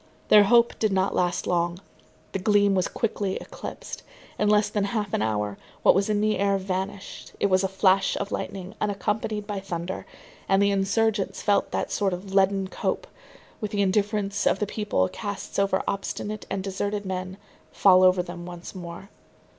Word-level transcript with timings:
Their 0.29 0.45
hope 0.45 0.79
did 0.79 0.91
not 0.91 1.13
last 1.13 1.45
long; 1.45 1.77
the 2.31 2.39
gleam 2.39 2.73
was 2.73 2.87
quickly 2.87 3.35
eclipsed. 3.37 4.01
In 4.39 4.49
less 4.49 4.67
than 4.67 4.85
half 4.85 5.13
an 5.13 5.21
hour, 5.21 5.59
what 5.83 5.93
was 5.93 6.09
in 6.09 6.21
the 6.21 6.39
air 6.39 6.57
vanished, 6.57 7.33
it 7.39 7.51
was 7.51 7.63
a 7.63 7.67
flash 7.67 8.17
of 8.17 8.31
lightning 8.31 8.73
unaccompanied 8.81 9.45
by 9.45 9.59
thunder, 9.59 10.07
and 10.49 10.59
the 10.59 10.71
insurgents 10.71 11.43
felt 11.43 11.69
that 11.69 11.91
sort 11.91 12.13
of 12.13 12.33
leaden 12.33 12.67
cope, 12.67 13.05
which 13.59 13.73
the 13.73 13.83
indifference 13.83 14.47
of 14.47 14.57
the 14.57 14.65
people 14.65 15.07
casts 15.07 15.59
over 15.59 15.83
obstinate 15.87 16.47
and 16.49 16.63
deserted 16.63 17.05
men, 17.05 17.37
fall 17.71 18.01
over 18.01 18.23
them 18.23 18.43
once 18.43 18.73
more. 18.73 19.09